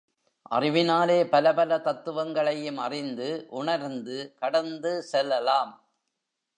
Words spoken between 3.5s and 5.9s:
உணர்ந்து கடந்து செல்லலாம்.